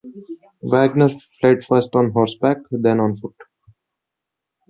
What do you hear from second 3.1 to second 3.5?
foot.